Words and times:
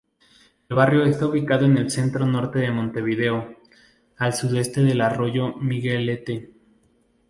El 0.67 0.75
barrio 0.75 1.03
está 1.03 1.27
ubicado 1.27 1.65
en 1.65 1.77
el 1.77 1.91
centro-norte 1.91 2.57
de 2.57 2.71
Montevideo, 2.71 3.55
al 4.17 4.33
sudeste 4.33 4.81
del 4.81 4.99
arroyo 4.99 5.53
Miguelete. 5.57 6.53